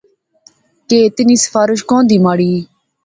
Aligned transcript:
کہ 0.87 0.97
اتنی 1.07 1.35
سفارش 1.43 1.79
کھان 1.87 2.03
دی 2.09 2.17
مہاڑی؟ 2.23 2.53